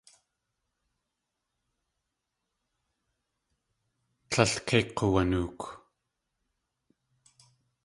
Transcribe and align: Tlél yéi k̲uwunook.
Tlél 4.29 4.51
yéi 4.67 4.83
k̲uwunook. 4.95 5.59